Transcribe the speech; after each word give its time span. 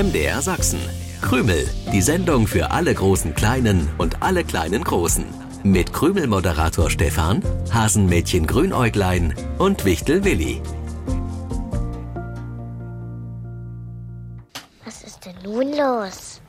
MDR 0.00 0.40
Sachsen. 0.40 0.80
Krümel, 1.20 1.68
die 1.92 2.00
Sendung 2.00 2.46
für 2.46 2.70
alle 2.70 2.94
großen 2.94 3.34
Kleinen 3.34 3.86
und 3.98 4.22
alle 4.22 4.44
kleinen 4.44 4.82
Großen. 4.82 5.26
Mit 5.62 5.92
Krümel-Moderator 5.92 6.88
Stefan, 6.88 7.42
Hasenmädchen 7.70 8.46
Grünäuglein 8.46 9.34
und 9.58 9.84
Wichtel 9.84 10.24
Willi. 10.24 10.62
Was 14.86 15.02
ist 15.02 15.26
denn 15.26 15.34
nun 15.44 15.70
los? 15.76 16.40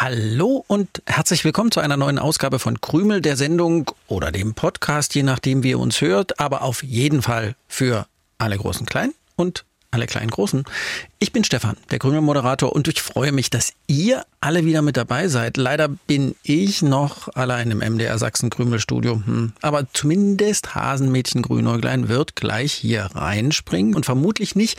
Hallo 0.00 0.64
und 0.68 1.02
herzlich 1.04 1.44
willkommen 1.44 1.70
zu 1.70 1.80
einer 1.80 1.98
neuen 1.98 2.18
Ausgabe 2.18 2.58
von 2.58 2.80
Krümel, 2.80 3.20
der 3.20 3.36
Sendung 3.36 3.90
oder 4.08 4.32
dem 4.32 4.54
Podcast, 4.54 5.14
je 5.14 5.22
nachdem, 5.22 5.62
wie 5.64 5.70
ihr 5.70 5.78
uns 5.78 6.00
hört, 6.00 6.40
aber 6.40 6.62
auf 6.62 6.82
jeden 6.82 7.20
Fall 7.20 7.56
für 7.68 8.06
alle 8.38 8.56
großen 8.56 8.86
Kleinen 8.86 9.12
und 9.36 9.66
alle 9.92 10.06
kleinen 10.06 10.30
Großen. 10.30 10.64
Ich 11.18 11.32
bin 11.32 11.42
Stefan, 11.44 11.76
der 11.90 11.98
Krümel-Moderator 11.98 12.72
und 12.72 12.86
ich 12.88 13.02
freue 13.02 13.32
mich, 13.32 13.50
dass 13.50 13.72
ihr 13.88 14.24
alle 14.40 14.64
wieder 14.64 14.82
mit 14.82 14.96
dabei 14.96 15.28
seid. 15.28 15.56
Leider 15.56 15.88
bin 15.88 16.36
ich 16.44 16.82
noch 16.82 17.28
allein 17.34 17.70
im 17.70 17.78
MDR 17.78 18.16
Sachsen 18.18 18.50
Krümel-Studio. 18.50 19.22
Hm. 19.24 19.52
Aber 19.62 19.86
zumindest 19.92 20.74
Hasenmädchen 20.74 21.42
Grünäuglein 21.42 22.08
wird 22.08 22.36
gleich 22.36 22.72
hier 22.72 23.10
reinspringen 23.14 23.94
und 23.94 24.06
vermutlich 24.06 24.54
nicht 24.54 24.78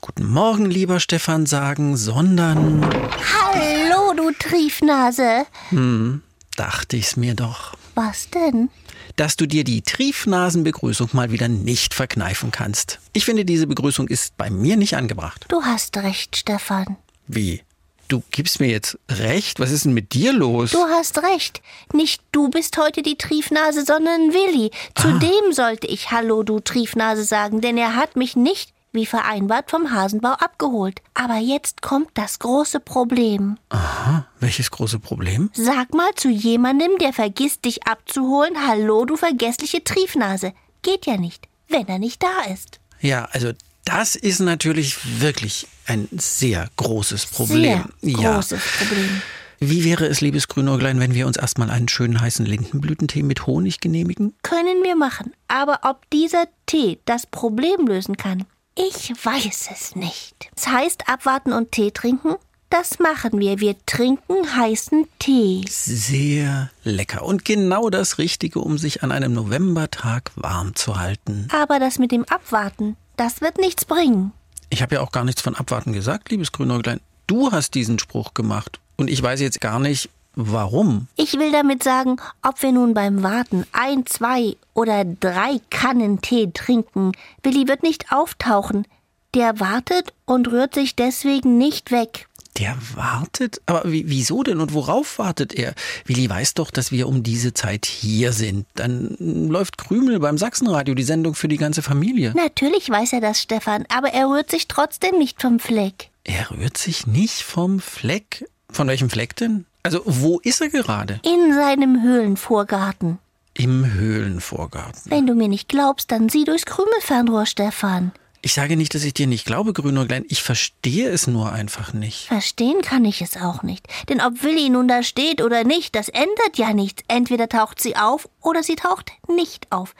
Guten 0.00 0.26
Morgen, 0.26 0.66
lieber 0.66 1.00
Stefan 1.00 1.46
sagen, 1.46 1.96
sondern 1.96 2.84
Hallo, 2.84 4.12
du 4.14 4.30
Triefnase. 4.38 5.46
hm, 5.70 6.20
dachte 6.56 6.96
ich's 6.98 7.16
mir 7.16 7.34
doch. 7.34 7.74
Was 7.94 8.28
denn? 8.28 8.68
Dass 9.16 9.36
du 9.36 9.46
dir 9.46 9.64
die 9.64 9.82
Triefnasenbegrüßung 9.82 11.10
mal 11.12 11.30
wieder 11.30 11.48
nicht 11.48 11.94
verkneifen 11.94 12.50
kannst. 12.50 13.00
Ich 13.12 13.24
finde, 13.24 13.44
diese 13.44 13.66
Begrüßung 13.66 14.08
ist 14.08 14.36
bei 14.36 14.50
mir 14.50 14.76
nicht 14.76 14.96
angebracht. 14.96 15.44
Du 15.48 15.62
hast 15.62 15.96
recht, 15.96 16.36
Stefan. 16.36 16.96
Wie? 17.26 17.62
Du 18.08 18.22
gibst 18.30 18.60
mir 18.60 18.68
jetzt 18.68 18.98
recht? 19.10 19.60
Was 19.60 19.70
ist 19.70 19.86
denn 19.86 19.94
mit 19.94 20.12
dir 20.12 20.32
los? 20.32 20.72
Du 20.72 20.84
hast 20.84 21.22
recht. 21.22 21.62
Nicht 21.94 22.22
du 22.32 22.50
bist 22.50 22.76
heute 22.76 23.02
die 23.02 23.16
Triefnase, 23.16 23.84
sondern 23.84 24.34
Willi. 24.34 24.70
Zudem 24.94 25.52
sollte 25.52 25.86
ich 25.86 26.10
Hallo, 26.10 26.42
du 26.42 26.60
Triefnase 26.60 27.24
sagen, 27.24 27.62
denn 27.62 27.78
er 27.78 27.96
hat 27.96 28.16
mich 28.16 28.36
nicht, 28.36 28.73
wie 28.94 29.06
vereinbart, 29.06 29.70
vom 29.70 29.90
Hasenbau 29.90 30.32
abgeholt. 30.32 31.02
Aber 31.14 31.36
jetzt 31.36 31.82
kommt 31.82 32.10
das 32.14 32.38
große 32.38 32.80
Problem. 32.80 33.58
Aha, 33.68 34.26
welches 34.40 34.70
große 34.70 34.98
Problem? 34.98 35.50
Sag 35.54 35.92
mal 35.94 36.14
zu 36.14 36.28
jemandem, 36.28 36.98
der 36.98 37.12
vergisst, 37.12 37.64
dich 37.64 37.86
abzuholen, 37.86 38.54
Hallo, 38.66 39.04
du 39.04 39.16
vergessliche 39.16 39.84
Triefnase. 39.84 40.52
Geht 40.82 41.06
ja 41.06 41.16
nicht, 41.16 41.48
wenn 41.68 41.88
er 41.88 41.98
nicht 41.98 42.22
da 42.22 42.52
ist. 42.52 42.80
Ja, 43.00 43.26
also 43.32 43.52
das 43.84 44.16
ist 44.16 44.40
natürlich 44.40 45.20
wirklich 45.20 45.66
ein 45.86 46.08
sehr 46.12 46.68
großes 46.76 47.26
Problem. 47.26 47.84
Sehr 48.00 48.20
ja. 48.20 48.34
großes 48.34 48.62
Problem. 48.78 49.22
Wie 49.60 49.84
wäre 49.84 50.06
es, 50.06 50.20
liebes 50.20 50.48
Grünäuglein, 50.48 51.00
wenn 51.00 51.14
wir 51.14 51.26
uns 51.26 51.36
erstmal 51.36 51.70
einen 51.70 51.88
schönen 51.88 52.20
heißen 52.20 52.44
Lindenblütentee 52.44 53.22
mit 53.22 53.46
Honig 53.46 53.80
genehmigen? 53.80 54.34
Können 54.42 54.82
wir 54.82 54.96
machen. 54.96 55.32
Aber 55.48 55.80
ob 55.82 56.08
dieser 56.10 56.46
Tee 56.66 56.98
das 57.04 57.26
Problem 57.26 57.86
lösen 57.86 58.16
kann, 58.16 58.44
ich 58.76 59.12
weiß 59.24 59.68
es 59.72 59.96
nicht. 59.96 60.50
Es 60.56 60.66
heißt 60.66 61.08
abwarten 61.08 61.52
und 61.52 61.72
Tee 61.72 61.90
trinken? 61.90 62.34
Das 62.70 62.98
machen 62.98 63.38
wir. 63.38 63.60
Wir 63.60 63.76
trinken 63.86 64.56
heißen 64.56 65.06
Tee. 65.20 65.64
Sehr 65.68 66.70
lecker 66.82 67.22
und 67.24 67.44
genau 67.44 67.88
das 67.88 68.18
Richtige, 68.18 68.58
um 68.58 68.78
sich 68.78 69.02
an 69.02 69.12
einem 69.12 69.32
Novembertag 69.32 70.32
warm 70.34 70.74
zu 70.74 70.98
halten. 70.98 71.48
Aber 71.52 71.78
das 71.78 71.98
mit 71.98 72.10
dem 72.10 72.24
Abwarten, 72.24 72.96
das 73.16 73.40
wird 73.40 73.58
nichts 73.58 73.84
bringen. 73.84 74.32
Ich 74.70 74.82
habe 74.82 74.96
ja 74.96 75.02
auch 75.02 75.12
gar 75.12 75.24
nichts 75.24 75.40
von 75.40 75.54
Abwarten 75.54 75.92
gesagt, 75.92 76.30
liebes 76.30 76.50
Grünäuglein. 76.50 77.00
Du 77.28 77.52
hast 77.52 77.74
diesen 77.74 78.00
Spruch 78.00 78.34
gemacht 78.34 78.80
und 78.96 79.08
ich 79.08 79.22
weiß 79.22 79.40
jetzt 79.40 79.60
gar 79.60 79.78
nicht, 79.78 80.10
warum. 80.36 81.08
Ich 81.16 81.34
will 81.34 81.52
damit 81.52 81.82
sagen, 81.82 82.16
ob 82.42 82.62
wir 82.62 82.72
nun 82.72 82.94
beim 82.94 83.22
Warten 83.22 83.66
ein, 83.72 84.06
zwei 84.06 84.56
oder 84.74 85.04
drei 85.04 85.60
Kannen 85.70 86.20
Tee 86.20 86.50
trinken, 86.52 87.12
Willi 87.42 87.68
wird 87.68 87.82
nicht 87.82 88.12
auftauchen. 88.12 88.86
Der 89.34 89.58
wartet 89.58 90.12
und 90.26 90.48
rührt 90.48 90.74
sich 90.74 90.94
deswegen 90.94 91.58
nicht 91.58 91.90
weg. 91.90 92.28
Der 92.58 92.76
wartet? 92.94 93.60
Aber 93.66 93.90
wie, 93.90 94.08
wieso 94.08 94.44
denn 94.44 94.60
und 94.60 94.72
worauf 94.74 95.18
wartet 95.18 95.54
er? 95.54 95.74
Willi 96.04 96.30
weiß 96.30 96.54
doch, 96.54 96.70
dass 96.70 96.92
wir 96.92 97.08
um 97.08 97.24
diese 97.24 97.52
Zeit 97.52 97.84
hier 97.84 98.32
sind. 98.32 98.66
Dann 98.74 99.16
läuft 99.18 99.76
Krümel 99.76 100.20
beim 100.20 100.38
Sachsenradio, 100.38 100.94
die 100.94 101.02
Sendung 101.02 101.34
für 101.34 101.48
die 101.48 101.56
ganze 101.56 101.82
Familie. 101.82 102.32
Natürlich 102.36 102.88
weiß 102.88 103.12
er 103.14 103.20
das, 103.20 103.42
Stefan, 103.42 103.86
aber 103.88 104.10
er 104.12 104.28
rührt 104.28 104.52
sich 104.52 104.68
trotzdem 104.68 105.18
nicht 105.18 105.42
vom 105.42 105.58
Fleck. 105.58 106.10
Er 106.22 106.52
rührt 106.52 106.78
sich 106.78 107.08
nicht 107.08 107.42
vom 107.42 107.80
Fleck. 107.80 108.48
Von 108.70 108.86
welchem 108.86 109.10
Fleck 109.10 109.34
denn? 109.34 109.66
Also, 109.86 110.00
wo 110.06 110.40
ist 110.40 110.62
er 110.62 110.70
gerade? 110.70 111.20
In 111.22 111.52
seinem 111.52 112.02
Höhlenvorgarten. 112.02 113.18
Im 113.52 113.92
Höhlenvorgarten. 113.92 115.10
Wenn 115.10 115.26
du 115.26 115.34
mir 115.34 115.48
nicht 115.48 115.68
glaubst, 115.68 116.10
dann 116.10 116.30
sieh 116.30 116.44
durchs 116.44 116.64
Krümelfernrohr, 116.64 117.44
Stefan. 117.44 118.12
Ich 118.44 118.52
sage 118.52 118.76
nicht, 118.76 118.94
dass 118.94 119.04
ich 119.04 119.14
dir 119.14 119.26
nicht 119.26 119.46
glaube, 119.46 119.72
Grünäuglein. 119.72 120.26
Ich 120.28 120.42
verstehe 120.42 121.08
es 121.08 121.26
nur 121.26 121.50
einfach 121.50 121.94
nicht. 121.94 122.26
Verstehen 122.26 122.82
kann 122.82 123.06
ich 123.06 123.22
es 123.22 123.38
auch 123.38 123.62
nicht. 123.62 123.86
Denn 124.10 124.20
ob 124.20 124.42
Willi 124.42 124.68
nun 124.68 124.86
da 124.86 125.02
steht 125.02 125.40
oder 125.40 125.64
nicht, 125.64 125.96
das 125.96 126.10
ändert 126.10 126.58
ja 126.58 126.74
nichts. 126.74 127.02
Entweder 127.08 127.48
taucht 127.48 127.80
sie 127.80 127.96
auf 127.96 128.28
oder 128.42 128.62
sie 128.62 128.76
taucht 128.76 129.12
nicht 129.28 129.72
auf. 129.72 129.94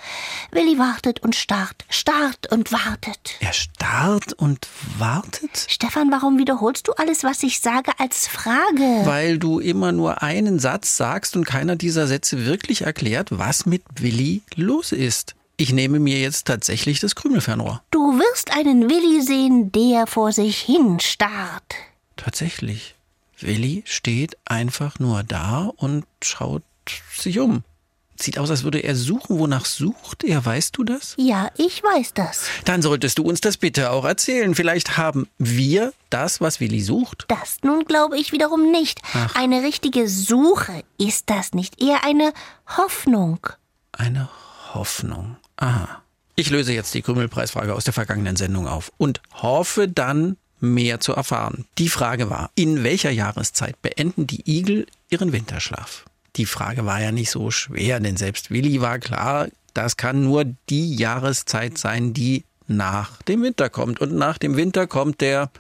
Willi 0.50 0.78
wartet 0.78 1.22
und 1.22 1.34
starrt, 1.34 1.86
starrt 1.88 2.52
und 2.52 2.70
wartet. 2.70 3.36
Er 3.40 3.54
starrt 3.54 4.34
und 4.34 4.68
wartet? 4.98 5.64
Stefan, 5.66 6.12
warum 6.12 6.36
wiederholst 6.36 6.86
du 6.86 6.92
alles, 6.92 7.24
was 7.24 7.42
ich 7.44 7.60
sage, 7.60 7.92
als 7.96 8.28
Frage? 8.28 9.06
Weil 9.06 9.38
du 9.38 9.58
immer 9.58 9.92
nur 9.92 10.22
einen 10.22 10.58
Satz 10.58 10.98
sagst 10.98 11.34
und 11.34 11.46
keiner 11.46 11.76
dieser 11.76 12.06
Sätze 12.06 12.44
wirklich 12.44 12.82
erklärt, 12.82 13.28
was 13.30 13.64
mit 13.64 13.82
Willi 13.98 14.42
los 14.54 14.92
ist. 14.92 15.34
Ich 15.56 15.72
nehme 15.72 16.00
mir 16.00 16.18
jetzt 16.18 16.46
tatsächlich 16.46 16.98
das 17.00 17.14
Krümelfernrohr. 17.14 17.82
Du 17.90 18.18
wirst 18.18 18.52
einen 18.56 18.90
Willi 18.90 19.22
sehen, 19.22 19.70
der 19.70 20.06
vor 20.06 20.32
sich 20.32 20.58
hin 20.60 20.98
starrt. 20.98 21.74
Tatsächlich. 22.16 22.96
Willi 23.38 23.82
steht 23.86 24.36
einfach 24.44 24.98
nur 24.98 25.22
da 25.22 25.70
und 25.76 26.06
schaut 26.22 26.62
sich 27.16 27.38
um. 27.38 27.62
Sieht 28.16 28.38
aus, 28.38 28.50
als 28.50 28.62
würde 28.62 28.78
er 28.78 28.94
suchen. 28.94 29.38
Wonach 29.38 29.64
sucht 29.64 30.22
er? 30.24 30.44
Weißt 30.44 30.76
du 30.76 30.84
das? 30.84 31.14
Ja, 31.18 31.50
ich 31.56 31.82
weiß 31.82 32.14
das. 32.14 32.46
Dann 32.64 32.80
solltest 32.80 33.18
du 33.18 33.24
uns 33.24 33.40
das 33.40 33.56
bitte 33.56 33.90
auch 33.90 34.04
erzählen. 34.04 34.54
Vielleicht 34.54 34.96
haben 34.96 35.28
wir 35.38 35.92
das, 36.10 36.40
was 36.40 36.60
Willi 36.60 36.80
sucht. 36.80 37.26
Das 37.28 37.58
nun 37.62 37.84
glaube 37.84 38.16
ich 38.16 38.30
wiederum 38.32 38.70
nicht. 38.70 39.00
Ach. 39.14 39.34
Eine 39.34 39.62
richtige 39.62 40.08
Suche 40.08 40.84
ist 40.96 41.28
das 41.28 41.52
nicht, 41.54 41.82
eher 41.82 42.04
eine 42.04 42.32
Hoffnung. 42.76 43.46
Eine 43.92 44.28
Hoffnung. 44.72 45.36
Aha. 45.56 46.02
Ich 46.36 46.50
löse 46.50 46.72
jetzt 46.72 46.94
die 46.94 47.02
Krümelpreisfrage 47.02 47.74
aus 47.74 47.84
der 47.84 47.92
vergangenen 47.92 48.36
Sendung 48.36 48.66
auf 48.66 48.90
und 48.96 49.20
hoffe 49.34 49.88
dann 49.88 50.36
mehr 50.60 50.98
zu 51.00 51.12
erfahren. 51.12 51.66
Die 51.78 51.88
Frage 51.88 52.30
war, 52.30 52.50
in 52.54 52.82
welcher 52.82 53.10
Jahreszeit 53.10 53.80
beenden 53.82 54.26
die 54.26 54.42
Igel 54.50 54.86
ihren 55.10 55.32
Winterschlaf? 55.32 56.04
Die 56.36 56.46
Frage 56.46 56.84
war 56.84 57.00
ja 57.00 57.12
nicht 57.12 57.30
so 57.30 57.50
schwer, 57.52 58.00
denn 58.00 58.16
selbst 58.16 58.50
Willi 58.50 58.80
war 58.80 58.98
klar, 58.98 59.48
das 59.74 59.96
kann 59.96 60.24
nur 60.24 60.44
die 60.68 60.96
Jahreszeit 60.96 61.78
sein, 61.78 62.14
die 62.14 62.44
nach 62.66 63.22
dem 63.22 63.42
Winter 63.42 63.68
kommt. 63.68 64.00
Und 64.00 64.14
nach 64.14 64.38
dem 64.38 64.56
Winter 64.56 64.86
kommt 64.86 65.20
der 65.20 65.50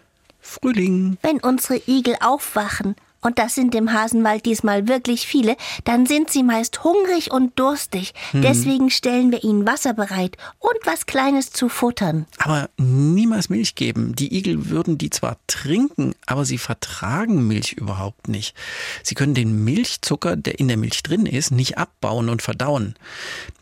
Frühling. 0.40 1.18
Wenn 1.22 1.40
unsere 1.40 1.80
Igel 1.86 2.16
aufwachen, 2.20 2.96
und 3.24 3.38
das 3.38 3.54
sind 3.54 3.74
im 3.74 3.92
Hasenwald 3.92 4.46
diesmal 4.46 4.86
wirklich 4.86 5.26
viele, 5.26 5.56
dann 5.84 6.06
sind 6.06 6.30
sie 6.30 6.42
meist 6.42 6.84
hungrig 6.84 7.32
und 7.32 7.58
durstig. 7.58 8.12
Deswegen 8.34 8.90
stellen 8.90 9.32
wir 9.32 9.42
ihnen 9.42 9.66
Wasser 9.66 9.94
bereit 9.94 10.36
und 10.58 10.76
was 10.84 11.06
Kleines 11.06 11.50
zu 11.50 11.68
futtern. 11.68 12.26
Aber 12.38 12.68
niemals 12.76 13.48
Milch 13.48 13.74
geben. 13.74 14.14
Die 14.14 14.36
Igel 14.36 14.68
würden 14.68 14.98
die 14.98 15.10
zwar 15.10 15.38
trinken, 15.46 16.14
aber 16.26 16.44
sie 16.44 16.58
vertragen 16.58 17.48
Milch 17.48 17.72
überhaupt 17.72 18.28
nicht. 18.28 18.54
Sie 19.02 19.14
können 19.14 19.34
den 19.34 19.64
Milchzucker, 19.64 20.36
der 20.36 20.60
in 20.60 20.68
der 20.68 20.76
Milch 20.76 21.02
drin 21.02 21.26
ist, 21.26 21.50
nicht 21.50 21.78
abbauen 21.78 22.28
und 22.28 22.42
verdauen. 22.42 22.94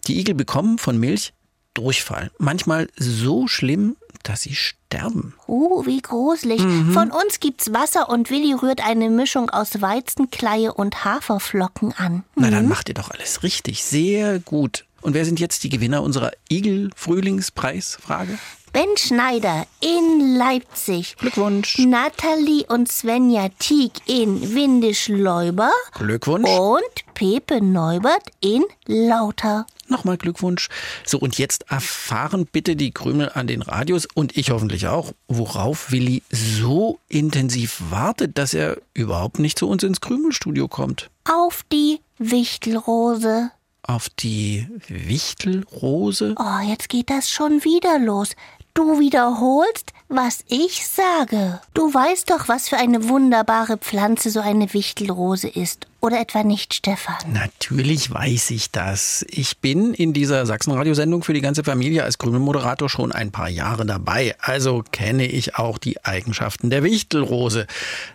Die 0.09 0.19
Igel 0.19 0.35
bekommen 0.35 0.79
von 0.79 0.99
Milch 0.99 1.33
Durchfall. 1.75 2.31
Manchmal 2.39 2.89
so 2.97 3.49
schlimm, 3.49 3.97
dass 4.23 4.43
sie 4.43 4.55
sterben. 4.55 5.35
Uh, 5.47 5.85
wie 5.87 6.01
gruselig. 6.01 6.61
Von 6.93 7.11
uns 7.11 7.41
gibt's 7.41 7.73
Wasser 7.73 8.09
und 8.09 8.31
Willi 8.31 8.55
rührt 8.55 8.87
eine 8.87 9.11
Mischung 9.11 9.51
aus 9.51 9.81
Weizenkleie 9.81 10.73
und 10.73 11.05
Haferflocken 11.05 11.93
an. 11.93 12.25
Na, 12.35 12.51
dann 12.51 12.69
macht 12.69 12.89
ihr 12.89 12.95
doch 12.95 13.11
alles 13.11 13.43
richtig. 13.43 13.85
Sehr 13.85 14.39
gut. 14.39 14.85
Und 15.01 15.15
wer 15.15 15.25
sind 15.25 15.41
jetzt 15.41 15.65
die 15.65 15.69
Gewinner 15.69 16.03
unserer 16.03 16.31
Igel-Frühlingspreisfrage? 16.49 18.39
Ben 18.73 18.97
Schneider 18.97 19.67
in 19.81 20.37
Leipzig. 20.37 21.17
Glückwunsch. 21.19 21.79
Nathalie 21.79 22.65
und 22.69 22.91
Svenja 22.91 23.51
Tieck 23.59 23.93
in 24.07 24.55
Windisch-Leuber. 24.55 25.71
Glückwunsch. 25.93 26.49
Und 26.49 27.15
Pepe 27.15 27.61
Neubert 27.61 28.31
in 28.41 28.65
Lauter. 28.87 29.67
Nochmal 29.93 30.17
Glückwunsch. 30.17 30.69
So, 31.05 31.19
und 31.19 31.37
jetzt 31.39 31.71
erfahren 31.71 32.49
bitte 32.51 32.77
die 32.77 32.93
Krümel 32.93 33.31
an 33.35 33.47
den 33.47 33.61
Radios 33.61 34.09
und 34.15 34.37
ich 34.37 34.51
hoffentlich 34.51 34.87
auch, 34.87 35.13
worauf 35.29 35.93
Willi 35.93 36.23
so 36.31 36.99
intensiv 37.09 37.83
wartet, 37.91 38.39
dass 38.39 38.55
er 38.55 38.79
überhaupt 38.95 39.39
nicht 39.39 39.59
zu 39.59 39.69
uns 39.69 39.83
ins 39.83 40.01
Krümelstudio 40.01 40.67
kommt. 40.67 41.11
Auf 41.31 41.63
die 41.71 42.01
Wichtelrose. 42.19 43.51
Auf 43.83 44.09
die 44.09 44.67
Wichtelrose? 44.89 46.35
Oh, 46.39 46.67
jetzt 46.67 46.89
geht 46.89 47.11
das 47.11 47.31
schon 47.31 47.63
wieder 47.65 47.99
los. 47.99 48.31
Du 48.75 48.99
wiederholst, 48.99 49.93
was 50.09 50.45
ich 50.49 50.87
sage. 50.89 51.61
Du 51.75 51.93
weißt 51.93 52.31
doch, 52.31 52.49
was 52.49 52.71
für 52.71 52.79
eine 52.79 53.11
wunderbare 53.11 53.77
Pflanze 53.77 54.31
so 54.31 54.41
eine 54.41 54.73
Wichtelrose 54.73 55.49
ist. 55.49 55.87
Oder 56.05 56.21
etwa 56.21 56.43
nicht, 56.43 56.75
Stefan? 56.75 57.15
Natürlich 57.33 58.13
weiß 58.13 58.51
ich 58.51 58.73
das. 58.73 59.25
Ich 59.29 59.59
bin 59.59 59.95
in 59.95 60.13
dieser 60.13 60.47
Sachsenradiosendung 60.47 61.23
für 61.23 61.33
die 61.33 61.41
ganze 61.41 61.63
Familie 61.63 62.03
als 62.03 62.19
Krümelmoderator 62.19 62.89
schon 62.89 63.13
ein 63.13 63.31
paar 63.31 63.49
Jahre 63.49 63.87
dabei. 63.87 64.35
Also 64.41 64.83
kenne 64.91 65.27
ich 65.27 65.55
auch 65.55 65.79
die 65.79 66.05
Eigenschaften 66.05 66.71
der 66.71 66.83
Wichtelrose. 66.83 67.69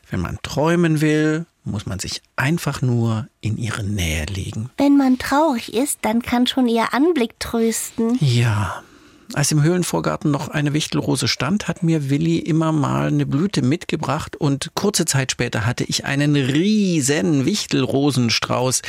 Wenn 0.10 0.19
man 0.19 0.38
träumen 0.44 1.00
will, 1.00 1.45
muss 1.63 1.86
man 1.86 2.00
sich 2.00 2.22
einfach 2.36 2.81
nur 2.81 3.30
in 3.39 3.57
ihre 3.57 3.86
Nähe 3.86 4.25
legen. 4.25 4.69
Wenn 4.78 4.98
man 4.98 5.18
traurig 5.18 5.74
ist, 5.74 6.00
dann 6.01 6.22
kann 6.22 6.45
schon 6.45 6.68
ihr 6.68 6.94
Anblick 6.94 7.39
trösten. 7.39 8.18
Ja, 8.19 8.84
als 9.33 9.51
im 9.51 9.62
Höhlenvorgarten 9.62 10.31
noch 10.31 10.47
eine 10.47 10.74
Wichtelrose 10.74 11.27
stand, 11.27 11.68
hat 11.68 11.83
mir 11.83 12.09
Willi 12.09 12.38
immer 12.39 12.71
mal 12.71 13.07
eine 13.07 13.25
Blüte 13.25 13.62
mitgebracht 13.62 14.35
und 14.35 14.71
kurze 14.74 15.06
Zeit 15.06 15.31
später 15.31 15.65
hatte 15.65 15.83
ich 15.83 16.06
einen 16.06 16.35
riesen 16.35 17.45
Wichtelrosenstrauß. 17.45 18.81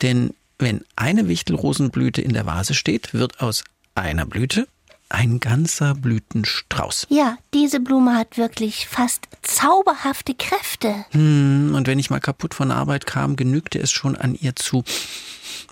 Denn 0.00 0.34
wenn 0.58 0.82
eine 0.96 1.28
Wichtelrosenblüte 1.28 2.22
in 2.22 2.32
der 2.32 2.46
Vase 2.46 2.74
steht, 2.74 3.14
wird 3.14 3.40
aus 3.40 3.64
einer 3.94 4.26
Blüte 4.26 4.66
ein 5.12 5.40
ganzer 5.40 5.94
Blütenstrauß. 5.94 7.06
Ja, 7.10 7.36
diese 7.52 7.80
Blume 7.80 8.16
hat 8.16 8.38
wirklich 8.38 8.88
fast 8.88 9.28
zauberhafte 9.42 10.34
Kräfte. 10.34 11.04
Hm, 11.10 11.74
und 11.74 11.86
wenn 11.86 11.98
ich 11.98 12.08
mal 12.08 12.20
kaputt 12.20 12.54
von 12.54 12.70
Arbeit 12.70 13.06
kam, 13.06 13.36
genügte 13.36 13.78
es 13.78 13.90
schon 13.90 14.16
an 14.16 14.34
ihr 14.34 14.56
zu 14.56 14.84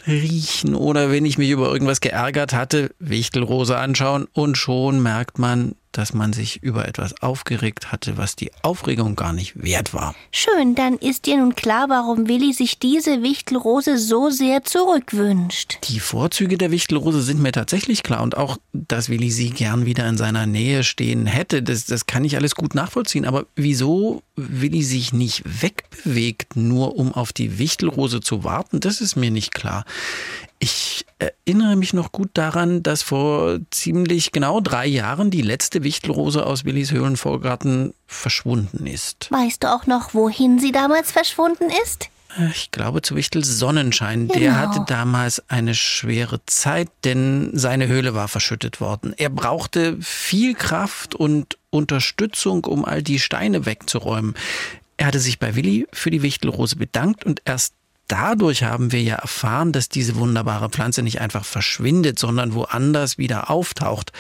riechen 0.07 0.75
oder 0.75 1.11
wenn 1.11 1.25
ich 1.25 1.39
mich 1.39 1.51
über 1.51 1.71
irgendwas 1.73 2.01
geärgert 2.01 2.53
hatte, 2.53 2.95
Wichtelrose 2.99 3.77
anschauen 3.77 4.27
und 4.33 4.57
schon 4.57 5.03
merkt 5.03 5.39
man, 5.39 5.75
dass 5.93 6.15
man 6.15 6.33
sich 6.33 6.63
über 6.63 6.87
etwas 6.87 7.21
aufgeregt 7.21 7.91
hatte, 7.91 8.17
was 8.17 8.37
die 8.37 8.53
Aufregung 8.63 9.17
gar 9.17 9.33
nicht 9.33 9.63
wert 9.63 9.93
war. 9.93 10.15
Schön, 10.31 10.75
dann 10.75 10.97
ist 10.97 11.27
dir 11.27 11.39
nun 11.39 11.57
klar, 11.57 11.89
warum 11.89 12.29
Willi 12.29 12.53
sich 12.53 12.79
diese 12.79 13.23
Wichtelrose 13.23 13.99
so 13.99 14.31
sehr 14.31 14.63
zurückwünscht. 14.63 15.79
Die 15.85 16.01
Vorzüge 16.01 16.59
der 16.59 16.71
Wichtelrose 16.71 17.23
sind 17.23 17.43
mir 17.43 17.53
tatsächlich 17.53 18.03
klar 18.03 18.23
und 18.23 18.37
auch, 18.37 18.59
dass 18.73 19.09
Willi 19.09 19.31
sie 19.31 19.51
gern 19.51 19.85
wieder 19.85 20.09
in 20.09 20.17
seiner 20.17 20.47
Nähe 20.47 20.85
stehen 20.85 21.27
hätte, 21.27 21.63
das, 21.63 21.87
das 21.87 22.07
kann 22.07 22.25
ich 22.25 22.37
alles 22.37 22.55
gut 22.55 22.75
nachvollziehen. 22.75 23.25
Aber 23.25 23.47
wieso 23.57 24.23
Willi 24.37 24.83
sich 24.83 25.13
nicht 25.13 25.43
wegbewegt, 25.45 26.57
nur 26.57 26.97
um 26.97 27.13
auf 27.13 27.33
die 27.33 27.59
Wichtelrose 27.59 28.21
zu 28.21 28.45
warten, 28.45 28.81
das 28.81 29.01
ist 29.01 29.17
mir 29.17 29.31
nicht 29.31 29.53
klar. 29.53 29.80
Ich 30.59 31.07
erinnere 31.19 31.77
mich 31.77 31.95
noch 31.95 32.13
gut 32.13 32.31
daran, 32.35 32.83
dass 32.83 33.03
vor 33.03 33.59
ziemlich 33.71 34.31
genau 34.31 34.61
drei 34.61 34.87
Jahren 34.87 35.31
die 35.31 35.41
letzte 35.41 35.83
Wichtelrose 35.83 36.45
aus 36.45 36.65
Willis 36.65 36.91
Höhlenvorgarten 36.91 37.95
verschwunden 38.07 38.87
ist. 38.87 39.29
Weißt 39.31 39.63
du 39.65 39.75
auch 39.75 39.87
noch, 39.87 40.13
wohin 40.13 40.59
sie 40.59 40.73
damals 40.73 41.13
verschwunden 41.13 41.71
ist? 41.83 42.11
Ich 42.53 42.71
glaube 42.71 43.03
zu 43.03 43.17
Wichtel 43.17 43.45
Sonnenschein. 43.45 44.29
Genau. 44.29 44.39
Der 44.39 44.57
hatte 44.57 44.85
damals 44.87 45.43
eine 45.49 45.75
schwere 45.75 46.45
Zeit, 46.47 46.89
denn 47.05 47.51
seine 47.55 47.89
Höhle 47.89 48.15
war 48.15 48.29
verschüttet 48.29 48.81
worden. 48.81 49.15
Er 49.17 49.31
brauchte 49.31 49.97
viel 50.01 50.55
Kraft 50.55 51.15
und 51.15 51.59
Unterstützung, 51.71 52.65
um 52.67 52.85
all 52.85 53.03
die 53.03 53.19
Steine 53.19 53.67
wegzuräumen. 53.67 54.35
Er 54.97 55.07
hatte 55.07 55.19
sich 55.19 55.39
bei 55.39 55.57
Willi 55.57 55.89
für 55.93 56.11
die 56.11 56.23
Wichtelrose 56.23 56.77
bedankt 56.77 57.25
und 57.25 57.43
erst 57.47 57.75
dadurch 58.11 58.63
haben 58.63 58.93
wir 58.93 59.03
ja 59.03 59.17
erfahren, 59.17 59.73
dass 59.73 59.89
diese 59.89 60.17
wunderbare 60.17 60.69
Pflanze 60.69 61.03
nicht 61.03 61.21
einfach 61.21 61.45
verschwindet, 61.45 62.19
sondern 62.19 62.55
woanders 62.55 63.19
wieder 63.19 63.51
auftaucht. 63.51 64.13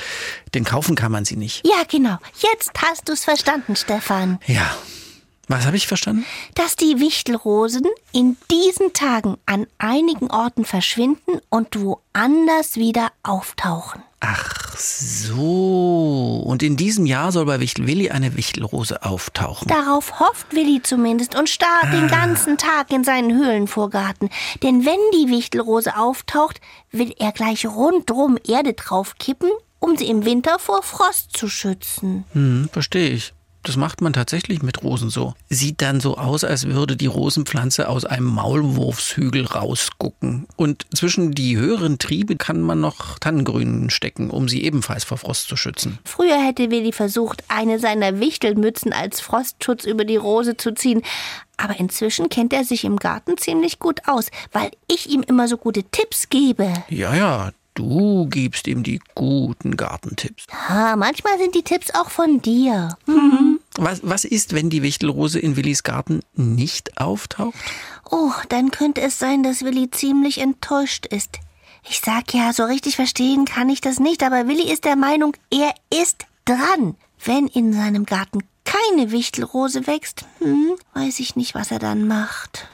Denn 0.54 0.64
kaufen 0.64 0.94
kann 0.94 1.12
man 1.12 1.24
sie 1.24 1.36
nicht. 1.36 1.66
Ja, 1.66 1.82
genau. 1.88 2.18
Jetzt 2.38 2.70
hast 2.82 3.08
du 3.08 3.12
es 3.12 3.24
verstanden, 3.24 3.76
Stefan. 3.76 4.38
Ja. 4.46 4.74
Was 5.48 5.66
habe 5.66 5.76
ich 5.76 5.88
verstanden? 5.88 6.24
Dass 6.54 6.76
die 6.76 7.00
Wichtelrosen 7.00 7.86
in 8.12 8.36
diesen 8.52 8.92
Tagen 8.92 9.36
an 9.46 9.66
einigen 9.78 10.30
Orten 10.30 10.64
verschwinden 10.64 11.40
und 11.48 11.74
woanders 11.74 12.76
wieder 12.76 13.10
auftauchen. 13.24 14.00
Ach 14.20 14.59
so. 14.80 16.42
Und 16.44 16.62
in 16.62 16.76
diesem 16.76 17.06
Jahr 17.06 17.32
soll 17.32 17.46
bei 17.46 17.60
Wichtel 17.60 17.86
Willi 17.86 18.10
eine 18.10 18.36
Wichtelrose 18.36 19.02
auftauchen. 19.02 19.68
Darauf 19.68 20.20
hofft 20.20 20.54
Willi 20.54 20.82
zumindest 20.82 21.34
und 21.34 21.48
starrt 21.48 21.84
ah. 21.84 21.90
den 21.90 22.08
ganzen 22.08 22.58
Tag 22.58 22.90
in 22.90 23.04
seinen 23.04 23.32
Höhlenvorgarten. 23.32 24.30
Denn 24.62 24.84
wenn 24.84 24.98
die 25.14 25.30
Wichtelrose 25.30 25.96
auftaucht, 25.96 26.60
will 26.90 27.14
er 27.18 27.32
gleich 27.32 27.66
rundrum 27.66 28.38
Erde 28.46 28.72
draufkippen, 28.72 29.50
um 29.78 29.96
sie 29.96 30.08
im 30.08 30.24
Winter 30.24 30.58
vor 30.58 30.82
Frost 30.82 31.36
zu 31.36 31.48
schützen. 31.48 32.24
Hm, 32.32 32.68
verstehe 32.72 33.10
ich. 33.10 33.32
Das 33.62 33.76
macht 33.76 34.00
man 34.00 34.12
tatsächlich 34.12 34.62
mit 34.62 34.82
Rosen 34.82 35.10
so. 35.10 35.34
Sieht 35.50 35.82
dann 35.82 36.00
so 36.00 36.16
aus, 36.16 36.44
als 36.44 36.66
würde 36.66 36.96
die 36.96 37.06
Rosenpflanze 37.06 37.88
aus 37.88 38.04
einem 38.04 38.26
Maulwurfshügel 38.26 39.44
rausgucken. 39.44 40.46
Und 40.56 40.86
zwischen 40.94 41.32
die 41.32 41.58
höheren 41.58 41.98
Triebe 41.98 42.36
kann 42.36 42.62
man 42.62 42.80
noch 42.80 43.18
Tannengrün 43.18 43.90
stecken, 43.90 44.30
um 44.30 44.48
sie 44.48 44.64
ebenfalls 44.64 45.04
vor 45.04 45.18
Frost 45.18 45.48
zu 45.48 45.56
schützen. 45.56 45.98
Früher 46.04 46.42
hätte 46.42 46.70
Willi 46.70 46.92
versucht, 46.92 47.44
eine 47.48 47.78
seiner 47.78 48.18
Wichtelmützen 48.18 48.92
als 48.92 49.20
Frostschutz 49.20 49.84
über 49.84 50.04
die 50.04 50.16
Rose 50.16 50.56
zu 50.56 50.72
ziehen. 50.72 51.02
Aber 51.58 51.78
inzwischen 51.78 52.30
kennt 52.30 52.54
er 52.54 52.64
sich 52.64 52.84
im 52.84 52.96
Garten 52.96 53.36
ziemlich 53.36 53.78
gut 53.78 54.00
aus, 54.06 54.28
weil 54.52 54.70
ich 54.88 55.10
ihm 55.10 55.22
immer 55.22 55.46
so 55.46 55.58
gute 55.58 55.82
Tipps 55.82 56.30
gebe. 56.30 56.72
Ja, 56.88 57.14
ja, 57.14 57.52
Du 57.74 58.26
gibst 58.26 58.66
ihm 58.66 58.82
die 58.82 59.00
guten 59.14 59.76
Gartentipps. 59.76 60.46
Ja, 60.68 60.96
manchmal 60.96 61.38
sind 61.38 61.54
die 61.54 61.62
Tipps 61.62 61.94
auch 61.94 62.10
von 62.10 62.42
dir. 62.42 62.96
Mhm. 63.06 63.60
Was, 63.76 64.00
was 64.02 64.24
ist, 64.24 64.52
wenn 64.52 64.68
die 64.68 64.82
Wichtelrose 64.82 65.38
in 65.38 65.56
Willis 65.56 65.82
Garten 65.82 66.20
nicht 66.34 67.00
auftaucht? 67.00 67.54
Oh, 68.10 68.32
dann 68.48 68.70
könnte 68.70 69.00
es 69.00 69.18
sein, 69.18 69.42
dass 69.42 69.62
Willi 69.62 69.90
ziemlich 69.90 70.38
enttäuscht 70.38 71.06
ist. 71.06 71.38
Ich 71.88 72.00
sag 72.04 72.34
ja, 72.34 72.52
so 72.52 72.64
richtig 72.64 72.96
verstehen 72.96 73.44
kann 73.44 73.70
ich 73.70 73.80
das 73.80 74.00
nicht, 74.00 74.22
aber 74.22 74.48
Willi 74.48 74.70
ist 74.70 74.84
der 74.84 74.96
Meinung, 74.96 75.36
er 75.50 75.72
ist 75.90 76.26
dran. 76.44 76.96
Wenn 77.24 77.46
in 77.46 77.72
seinem 77.72 78.06
Garten 78.06 78.40
keine 78.64 79.10
Wichtelrose 79.10 79.86
wächst, 79.86 80.26
hm, 80.38 80.76
weiß 80.94 81.20
ich 81.20 81.36
nicht, 81.36 81.54
was 81.54 81.70
er 81.70 81.78
dann 81.78 82.06
macht. 82.06 82.68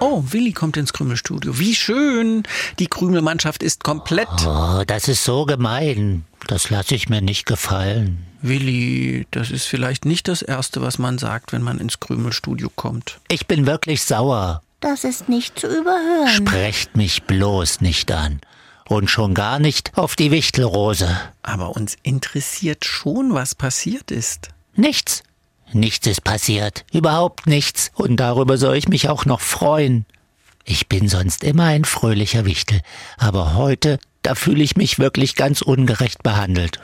Oh, 0.00 0.22
Willi 0.28 0.52
kommt 0.52 0.76
ins 0.76 0.92
Krümelstudio. 0.92 1.58
Wie 1.58 1.74
schön. 1.74 2.42
Die 2.78 2.86
Krümelmannschaft 2.86 3.62
ist 3.62 3.84
komplett. 3.84 4.28
Oh, 4.46 4.82
das 4.86 5.08
ist 5.08 5.24
so 5.24 5.44
gemein. 5.46 6.24
Das 6.46 6.70
lasse 6.70 6.94
ich 6.94 7.08
mir 7.08 7.22
nicht 7.22 7.46
gefallen. 7.46 8.24
Willi, 8.42 9.26
das 9.30 9.50
ist 9.50 9.66
vielleicht 9.66 10.04
nicht 10.04 10.28
das 10.28 10.42
Erste, 10.42 10.82
was 10.82 10.98
man 10.98 11.18
sagt, 11.18 11.52
wenn 11.52 11.62
man 11.62 11.78
ins 11.78 12.00
Krümelstudio 12.00 12.70
kommt. 12.74 13.18
Ich 13.28 13.46
bin 13.46 13.66
wirklich 13.66 14.02
sauer. 14.02 14.62
Das 14.80 15.04
ist 15.04 15.28
nicht 15.28 15.58
zu 15.58 15.66
überhören. 15.66 16.28
Sprecht 16.28 16.96
mich 16.96 17.24
bloß 17.24 17.80
nicht 17.80 18.12
an. 18.12 18.40
Und 18.88 19.10
schon 19.10 19.34
gar 19.34 19.58
nicht 19.58 19.96
auf 19.96 20.14
die 20.14 20.30
Wichtelrose. 20.30 21.08
Aber 21.42 21.74
uns 21.74 21.96
interessiert 22.02 22.84
schon, 22.84 23.34
was 23.34 23.54
passiert 23.56 24.12
ist. 24.12 24.50
Nichts. 24.76 25.24
Nichts 25.72 26.06
ist 26.06 26.24
passiert, 26.24 26.84
überhaupt 26.92 27.46
nichts, 27.46 27.90
und 27.94 28.16
darüber 28.16 28.56
soll 28.56 28.76
ich 28.76 28.88
mich 28.88 29.08
auch 29.08 29.24
noch 29.24 29.40
freuen. 29.40 30.06
Ich 30.64 30.88
bin 30.88 31.08
sonst 31.08 31.44
immer 31.44 31.64
ein 31.64 31.84
fröhlicher 31.84 32.44
Wichtel, 32.44 32.80
aber 33.18 33.54
heute, 33.54 33.98
da 34.22 34.34
fühle 34.34 34.62
ich 34.62 34.76
mich 34.76 34.98
wirklich 34.98 35.34
ganz 35.34 35.62
ungerecht 35.62 36.22
behandelt. 36.22 36.80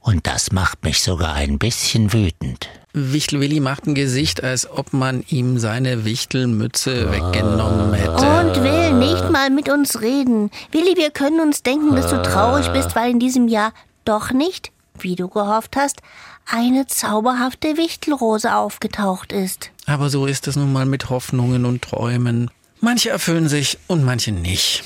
Und 0.00 0.26
das 0.26 0.52
macht 0.52 0.84
mich 0.84 1.02
sogar 1.02 1.34
ein 1.34 1.58
bisschen 1.58 2.12
wütend. 2.12 2.68
Wichtel 2.92 3.40
Willi 3.40 3.60
macht 3.60 3.86
ein 3.86 3.94
Gesicht, 3.94 4.42
als 4.42 4.70
ob 4.70 4.94
man 4.94 5.22
ihm 5.28 5.58
seine 5.58 6.06
Wichtelmütze 6.06 7.08
ah. 7.08 7.12
weggenommen 7.12 7.92
hätte. 7.92 8.10
Und 8.12 8.62
will 8.62 8.92
nicht 8.92 9.30
mal 9.30 9.50
mit 9.50 9.68
uns 9.68 10.00
reden. 10.00 10.50
Willi, 10.72 10.96
wir 10.96 11.10
können 11.10 11.40
uns 11.40 11.62
denken, 11.62 11.94
dass 11.94 12.08
du 12.08 12.22
traurig 12.22 12.68
bist, 12.68 12.96
weil 12.96 13.10
in 13.10 13.18
diesem 13.18 13.48
Jahr 13.48 13.72
doch 14.06 14.30
nicht, 14.30 14.72
wie 14.98 15.16
du 15.16 15.28
gehofft 15.28 15.76
hast, 15.76 16.00
eine 16.46 16.86
zauberhafte 16.86 17.76
Wichtelrose 17.76 18.54
aufgetaucht 18.54 19.32
ist. 19.32 19.70
Aber 19.86 20.10
so 20.10 20.26
ist 20.26 20.48
es 20.48 20.56
nun 20.56 20.72
mal 20.72 20.86
mit 20.86 21.10
Hoffnungen 21.10 21.64
und 21.64 21.82
Träumen. 21.82 22.50
Manche 22.80 23.10
erfüllen 23.10 23.48
sich 23.48 23.78
und 23.86 24.04
manche 24.04 24.32
nicht. 24.32 24.84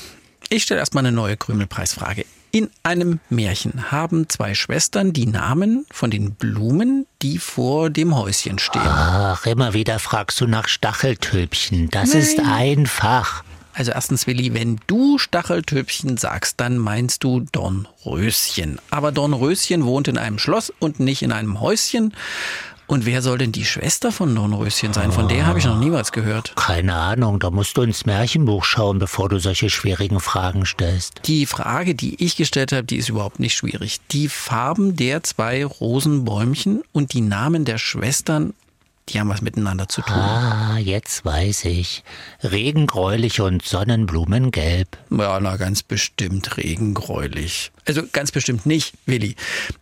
Ich 0.49 0.63
stelle 0.63 0.79
erstmal 0.79 1.05
eine 1.05 1.15
neue 1.15 1.37
Krümelpreisfrage. 1.37 2.25
In 2.53 2.69
einem 2.83 3.21
Märchen 3.29 3.91
haben 3.91 4.27
zwei 4.27 4.55
Schwestern 4.55 5.13
die 5.13 5.25
Namen 5.25 5.85
von 5.89 6.11
den 6.11 6.33
Blumen, 6.33 7.07
die 7.21 7.37
vor 7.37 7.89
dem 7.89 8.13
Häuschen 8.13 8.59
stehen. 8.59 8.81
Ach, 8.83 9.45
immer 9.45 9.73
wieder 9.73 9.99
fragst 9.99 10.41
du 10.41 10.47
nach 10.47 10.67
Stacheltülpchen. 10.67 11.89
Das 11.89 12.09
Nein. 12.09 12.21
ist 12.21 12.39
einfach. 12.39 13.45
Also 13.73 13.91
erstens, 13.91 14.27
Willi, 14.27 14.53
wenn 14.53 14.79
du 14.87 15.17
Stacheltöpfchen 15.17 16.17
sagst, 16.17 16.59
dann 16.59 16.77
meinst 16.77 17.23
du 17.23 17.45
Dornröschen. 17.51 18.79
Aber 18.89 19.11
Dornröschen 19.11 19.85
wohnt 19.85 20.07
in 20.07 20.17
einem 20.17 20.39
Schloss 20.39 20.71
und 20.79 20.99
nicht 20.99 21.21
in 21.21 21.31
einem 21.31 21.61
Häuschen. 21.61 22.13
Und 22.91 23.05
wer 23.05 23.21
soll 23.21 23.37
denn 23.37 23.53
die 23.53 23.63
Schwester 23.63 24.11
von 24.11 24.35
Dornröschen 24.35 24.91
sein? 24.91 25.13
Von 25.13 25.29
der 25.29 25.45
habe 25.45 25.57
ich 25.57 25.63
noch 25.63 25.79
nie 25.79 25.93
was 25.93 26.11
gehört. 26.11 26.53
Keine 26.57 26.93
Ahnung, 26.93 27.39
da 27.39 27.49
musst 27.49 27.77
du 27.77 27.83
ins 27.83 28.05
Märchenbuch 28.05 28.65
schauen, 28.65 28.99
bevor 28.99 29.29
du 29.29 29.39
solche 29.39 29.69
schwierigen 29.69 30.19
Fragen 30.19 30.65
stellst. 30.65 31.21
Die 31.25 31.45
Frage, 31.45 31.95
die 31.95 32.21
ich 32.21 32.35
gestellt 32.35 32.73
habe, 32.73 32.83
die 32.83 32.97
ist 32.97 33.07
überhaupt 33.07 33.39
nicht 33.39 33.55
schwierig. 33.55 33.99
Die 34.11 34.27
Farben 34.27 34.97
der 34.97 35.23
zwei 35.23 35.63
Rosenbäumchen 35.63 36.83
und 36.91 37.13
die 37.13 37.21
Namen 37.21 37.63
der 37.63 37.77
Schwestern, 37.77 38.53
die 39.11 39.19
haben 39.19 39.29
was 39.29 39.41
miteinander 39.41 39.87
zu 39.87 40.01
tun. 40.01 40.15
Ah, 40.15 40.77
jetzt 40.77 41.25
weiß 41.25 41.65
ich. 41.65 42.03
Regengräulich 42.43 43.41
und 43.41 43.63
Sonnenblumengelb. 43.63 44.97
Ja, 45.09 45.39
na, 45.39 45.57
ganz 45.57 45.83
bestimmt 45.83 46.57
regengräulich. 46.57 47.71
Also 47.87 48.03
ganz 48.11 48.31
bestimmt 48.31 48.65
nicht, 48.65 48.93
Willi. 49.05 49.35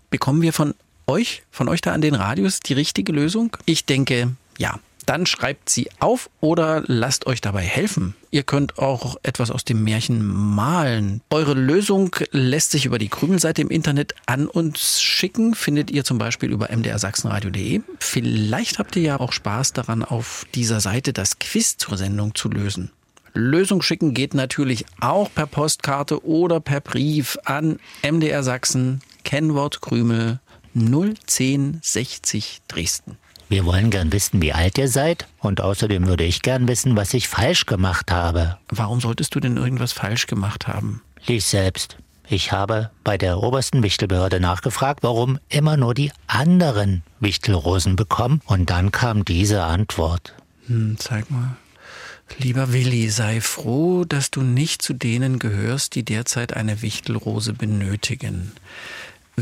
Bekommen 0.09 0.41
wir 0.41 0.53
von 0.53 0.73
euch, 1.07 1.43
von 1.51 1.67
euch 1.67 1.81
da 1.81 1.93
an 1.93 2.01
den 2.01 2.15
Radios 2.15 2.59
die 2.59 2.73
richtige 2.73 3.11
Lösung? 3.11 3.55
Ich 3.65 3.85
denke, 3.85 4.35
ja. 4.57 4.79
Dann 5.09 5.25
schreibt 5.25 5.69
sie 5.71 5.89
auf 5.97 6.29
oder 6.39 6.83
lasst 6.85 7.25
euch 7.25 7.41
dabei 7.41 7.63
helfen. 7.63 8.13
Ihr 8.29 8.43
könnt 8.43 8.77
auch 8.77 9.15
etwas 9.23 9.49
aus 9.49 9.65
dem 9.65 9.83
Märchen 9.83 10.23
malen. 10.23 11.21
Eure 11.31 11.55
Lösung 11.55 12.15
lässt 12.29 12.69
sich 12.69 12.85
über 12.85 12.99
die 12.99 13.09
Krümelseite 13.09 13.63
im 13.63 13.71
Internet 13.71 14.13
an 14.27 14.45
uns 14.45 15.01
schicken. 15.01 15.55
Findet 15.55 15.89
ihr 15.89 16.03
zum 16.03 16.19
Beispiel 16.19 16.51
über 16.51 16.69
mdrsachsenradio.de. 16.69 17.81
Vielleicht 17.97 18.77
habt 18.77 18.95
ihr 18.97 19.01
ja 19.01 19.19
auch 19.19 19.31
Spaß 19.31 19.73
daran, 19.73 20.03
auf 20.03 20.45
dieser 20.53 20.79
Seite 20.79 21.11
das 21.11 21.39
Quiz 21.39 21.77
zur 21.77 21.97
Sendung 21.97 22.35
zu 22.35 22.47
lösen. 22.47 22.91
Lösung 23.33 23.81
schicken 23.81 24.13
geht 24.13 24.35
natürlich 24.35 24.85
auch 25.01 25.33
per 25.33 25.47
Postkarte 25.47 26.23
oder 26.23 26.59
per 26.59 26.81
Brief 26.81 27.35
an 27.45 27.79
MDR 28.03 28.43
Sachsen, 28.43 29.01
Kennwort 29.23 29.81
Krümel 29.81 30.39
01060 30.75 32.61
Dresden. 32.67 33.17
Wir 33.49 33.65
wollen 33.65 33.89
gern 33.89 34.13
wissen, 34.13 34.43
wie 34.43 34.53
alt 34.53 34.77
ihr 34.77 34.87
seid. 34.87 35.27
Und 35.39 35.59
außerdem 35.59 36.05
würde 36.05 36.23
ich 36.23 36.43
gern 36.43 36.67
wissen, 36.67 36.95
was 36.95 37.15
ich 37.15 37.27
falsch 37.27 37.65
gemacht 37.65 38.11
habe. 38.11 38.59
Warum 38.69 39.01
solltest 39.01 39.33
du 39.33 39.39
denn 39.39 39.57
irgendwas 39.57 39.91
falsch 39.91 40.27
gemacht 40.27 40.67
haben? 40.67 41.01
Lies 41.25 41.49
selbst. 41.49 41.97
Ich 42.27 42.51
habe 42.51 42.91
bei 43.03 43.17
der 43.17 43.41
obersten 43.41 43.81
Wichtelbehörde 43.81 44.39
nachgefragt, 44.39 45.01
warum 45.01 45.39
immer 45.49 45.77
nur 45.77 45.95
die 45.95 46.11
anderen 46.27 47.01
Wichtelrosen 47.19 47.95
bekommen. 47.95 48.41
Und 48.45 48.69
dann 48.69 48.91
kam 48.91 49.25
diese 49.25 49.63
Antwort. 49.63 50.35
Hm, 50.67 50.97
zeig 50.99 51.31
mal. 51.31 51.57
Lieber 52.37 52.71
Willi, 52.71 53.09
sei 53.09 53.41
froh, 53.41 54.05
dass 54.05 54.29
du 54.29 54.41
nicht 54.41 54.83
zu 54.83 54.93
denen 54.93 55.39
gehörst, 55.39 55.95
die 55.95 56.05
derzeit 56.05 56.53
eine 56.53 56.83
Wichtelrose 56.83 57.53
benötigen. 57.53 58.51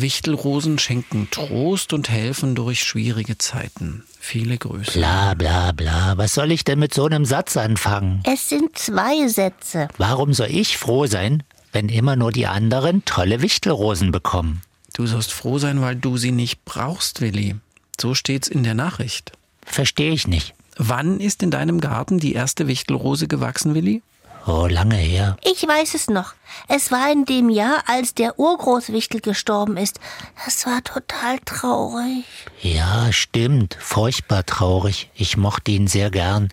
Wichtelrosen 0.01 0.80
schenken 0.80 1.30
Trost 1.32 1.94
und 1.94 2.10
helfen 2.10 2.56
durch 2.56 2.84
schwierige 2.84 3.38
Zeiten. 3.38 4.04
Viele 4.20 4.58
Grüße. 4.58 4.94
Bla 4.94 5.34
bla 5.34 5.72
bla. 5.72 6.18
Was 6.18 6.34
soll 6.34 6.51
ich 6.51 6.63
denn 6.63 6.80
mit 6.80 6.94
so 6.94 7.06
einem 7.06 7.25
Satz 7.25 7.58
anfangen? 7.58 8.22
Es 8.25 8.50
sind 8.50 8.77
zwei 8.77 9.27
Sätze. 9.27 9.88
Warum 9.98 10.34
soll 10.34 10.50
ich 10.50 10.77
froh 10.77 11.06
sein, 11.06 11.44
wenn 11.72 11.89
immer 11.89 12.16
nur 12.16 12.32
die 12.32 12.48
anderen 12.48 13.06
tolle 13.06 13.42
Wichtelrosen 13.42 14.12
bekommen? 14.12 14.62
Du 14.94 15.06
sollst 15.06 15.32
froh 15.32 15.60
sein, 15.60 15.82
weil 15.82 15.96
du 15.96 16.18
sie 16.18 16.32
nicht 16.32 16.66
brauchst, 16.66 17.22
Willi. 17.22 17.56
So 18.00 18.16
steht's 18.16 18.48
in 18.48 18.63
der 18.63 18.74
Nachricht. 18.74 19.32
Verstehe 19.66 20.12
ich 20.12 20.27
nicht. 20.27 20.54
Wann 20.77 21.20
ist 21.20 21.42
in 21.44 21.51
deinem 21.51 21.82
Garten 21.82 22.20
die 22.20 22.34
erste 22.34 22.68
Wichtelrose 22.68 23.27
gewachsen, 23.27 23.74
Willi? 23.74 24.01
Oh, 24.48 24.66
lange 24.66 24.96
her. 24.96 25.36
Ich 25.44 25.68
weiß 25.68 25.94
es 25.94 26.10
noch. 26.10 26.34
Es 26.70 26.89
war 26.89 27.12
in 27.12 27.25
dem 27.25 27.50
Jahr, 27.50 27.84
als 27.86 28.13
der 28.13 28.39
Urgroßwichtel 28.39 29.20
gestorben 29.20 29.75
ist. 29.75 30.00
Das 30.46 30.66
war 30.66 30.82
total 30.86 31.39
traurig. 31.44 32.24
Ja, 32.62 33.12
stimmt. 33.12 33.77
Furchtbar 33.77 34.46
traurig. 34.46 35.10
Ich 35.16 35.36
mochte 35.36 35.72
ihn 35.72 35.88
sehr 35.88 36.10
gern. 36.10 36.48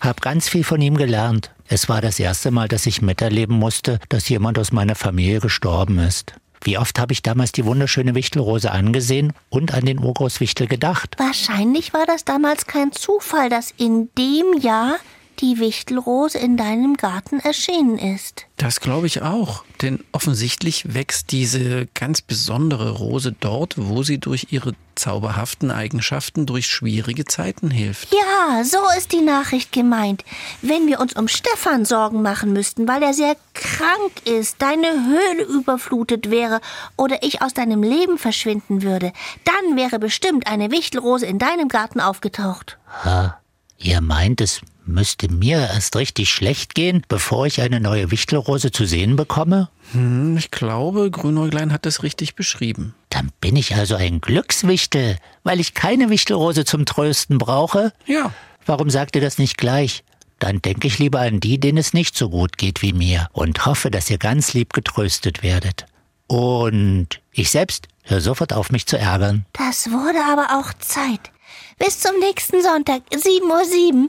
Hab 0.00 0.20
ganz 0.20 0.48
viel 0.48 0.62
von 0.62 0.80
ihm 0.80 0.96
gelernt. 0.96 1.50
Es 1.66 1.88
war 1.88 2.00
das 2.00 2.20
erste 2.20 2.52
Mal, 2.52 2.68
dass 2.68 2.86
ich 2.86 3.02
miterleben 3.02 3.58
musste, 3.58 3.98
dass 4.10 4.28
jemand 4.28 4.56
aus 4.56 4.70
meiner 4.70 4.94
Familie 4.94 5.40
gestorben 5.40 5.98
ist. 5.98 6.34
Wie 6.62 6.78
oft 6.78 7.00
habe 7.00 7.12
ich 7.12 7.22
damals 7.22 7.50
die 7.50 7.64
wunderschöne 7.64 8.14
Wichtelrose 8.14 8.70
angesehen 8.70 9.32
und 9.50 9.74
an 9.74 9.84
den 9.84 9.98
Urgroßwichtel 9.98 10.68
gedacht? 10.68 11.16
Wahrscheinlich 11.18 11.92
war 11.92 12.06
das 12.06 12.24
damals 12.24 12.66
kein 12.66 12.92
Zufall, 12.92 13.50
dass 13.50 13.72
in 13.76 14.08
dem 14.16 14.58
Jahr 14.60 14.96
die 15.40 15.58
Wichtelrose 15.58 16.38
in 16.38 16.56
deinem 16.56 16.96
Garten 16.96 17.38
erschienen 17.40 17.98
ist. 17.98 18.46
Das 18.56 18.80
glaube 18.80 19.06
ich 19.06 19.22
auch, 19.22 19.64
denn 19.82 20.04
offensichtlich 20.12 20.94
wächst 20.94 21.32
diese 21.32 21.86
ganz 21.94 22.22
besondere 22.22 22.90
Rose 22.92 23.34
dort, 23.38 23.74
wo 23.76 24.02
sie 24.02 24.18
durch 24.18 24.48
ihre 24.50 24.74
zauberhaften 24.94 25.70
Eigenschaften 25.70 26.46
durch 26.46 26.66
schwierige 26.66 27.24
Zeiten 27.24 27.70
hilft. 27.70 28.12
Ja, 28.12 28.64
so 28.64 28.78
ist 28.96 29.12
die 29.12 29.20
Nachricht 29.20 29.72
gemeint. 29.72 30.24
Wenn 30.62 30.86
wir 30.86 31.00
uns 31.00 31.14
um 31.14 31.28
Stefan 31.28 31.84
Sorgen 31.84 32.22
machen 32.22 32.52
müssten, 32.52 32.86
weil 32.86 33.02
er 33.02 33.14
sehr 33.14 33.36
krank 33.54 34.12
ist, 34.24 34.62
deine 34.62 34.86
Höhle 34.86 35.44
überflutet 35.44 36.30
wäre 36.30 36.60
oder 36.96 37.22
ich 37.22 37.42
aus 37.42 37.54
deinem 37.54 37.82
Leben 37.82 38.18
verschwinden 38.18 38.82
würde, 38.82 39.12
dann 39.44 39.76
wäre 39.76 39.98
bestimmt 39.98 40.46
eine 40.46 40.70
Wichtelrose 40.70 41.26
in 41.26 41.38
deinem 41.38 41.68
Garten 41.68 42.00
aufgetaucht. 42.00 42.78
Ha, 43.04 43.40
ihr 43.78 44.00
meint, 44.00 44.40
es 44.40 44.60
müsste 44.86 45.28
mir 45.30 45.58
erst 45.58 45.96
richtig 45.96 46.30
schlecht 46.30 46.74
gehen, 46.74 47.02
bevor 47.08 47.46
ich 47.46 47.60
eine 47.60 47.80
neue 47.80 48.10
Wichtelrose 48.10 48.70
zu 48.70 48.84
sehen 48.84 49.16
bekomme? 49.16 49.68
Hm, 49.92 50.36
ich 50.36 50.50
glaube, 50.50 51.10
Grünäuglein 51.10 51.72
hat 51.72 51.86
es 51.86 52.02
richtig 52.02 52.34
beschrieben. 52.34 52.94
Dann 53.10 53.30
bin 53.40 53.56
ich 53.56 53.74
also 53.74 53.94
ein 53.94 54.20
Glückswichtel, 54.20 55.18
weil 55.42 55.60
ich 55.60 55.74
keine 55.74 56.10
Wichtelrose 56.10 56.64
zum 56.64 56.84
Trösten 56.84 57.38
brauche? 57.38 57.92
Ja. 58.06 58.32
Warum 58.66 58.90
sagt 58.90 59.16
ihr 59.16 59.22
das 59.22 59.38
nicht 59.38 59.58
gleich? 59.58 60.04
Dann 60.38 60.60
denke 60.60 60.88
ich 60.88 60.98
lieber 60.98 61.20
an 61.20 61.40
die, 61.40 61.58
denen 61.58 61.78
es 61.78 61.94
nicht 61.94 62.16
so 62.16 62.28
gut 62.28 62.58
geht 62.58 62.82
wie 62.82 62.92
mir 62.92 63.28
und 63.32 63.66
hoffe, 63.66 63.90
dass 63.90 64.10
ihr 64.10 64.18
ganz 64.18 64.52
lieb 64.52 64.72
getröstet 64.72 65.42
werdet. 65.42 65.86
Und 66.26 67.20
ich 67.32 67.50
selbst 67.50 67.88
höre 68.02 68.20
sofort 68.20 68.52
auf, 68.52 68.70
mich 68.70 68.86
zu 68.86 68.98
ärgern. 68.98 69.46
Das 69.52 69.90
wurde 69.90 70.18
aber 70.24 70.58
auch 70.58 70.72
Zeit. 70.74 71.30
Bis 71.78 72.00
zum 72.00 72.18
nächsten 72.18 72.62
Sonntag, 72.62 73.02
7.07 73.10 73.94
Uhr. 73.94 74.08